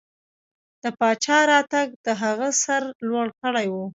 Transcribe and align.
د 0.81 0.83
پاچا 0.99 1.37
راتګ 1.51 1.87
د 2.05 2.07
هغه 2.21 2.47
سر 2.63 2.81
لوړ 3.07 3.27
کړی 3.41 3.67
و. 3.73 3.75